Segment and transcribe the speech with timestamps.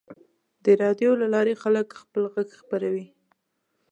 [0.63, 3.07] د راډیو له لارې خلک خپل غږ خپروي.